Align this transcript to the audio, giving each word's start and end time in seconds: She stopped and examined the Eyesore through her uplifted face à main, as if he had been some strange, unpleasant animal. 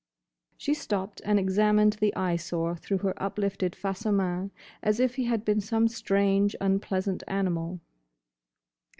She 0.57 0.73
stopped 0.73 1.21
and 1.23 1.37
examined 1.37 1.93
the 1.99 2.11
Eyesore 2.15 2.75
through 2.75 2.97
her 3.05 3.13
uplifted 3.21 3.75
face 3.75 4.01
à 4.01 4.11
main, 4.11 4.49
as 4.81 4.99
if 4.99 5.13
he 5.13 5.25
had 5.25 5.45
been 5.45 5.61
some 5.61 5.87
strange, 5.87 6.55
unpleasant 6.59 7.21
animal. 7.27 7.81